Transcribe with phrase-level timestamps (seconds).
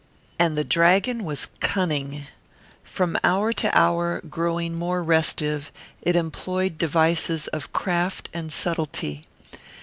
[0.39, 2.25] And the dragon was cunning.
[2.83, 9.25] From hour to hour, growing more restive, it employed devices of craft and subtlety.